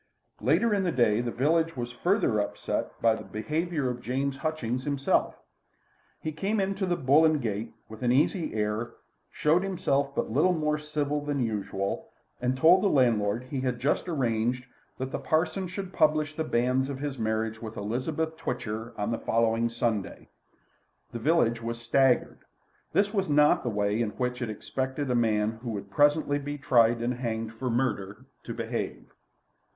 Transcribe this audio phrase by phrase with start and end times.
[0.41, 4.83] Later in the day the village was further upset by the behaviour of James Hutchings
[4.83, 5.35] himself.
[6.19, 8.93] He came into the "Bull and Gate" with an easy air,
[9.29, 12.09] showed himself but little more civil than usual,
[12.41, 14.65] and told the landlord that he had just arranged
[14.97, 19.19] that the parson should publish the banns of his marriage with Elizabeth Twitcher on the
[19.19, 20.29] following Sunday.
[21.11, 22.39] The village was staggered.
[22.91, 26.57] This was not the way in which it expected a man who would presently be
[26.57, 29.11] tried and hanged for murder to behave.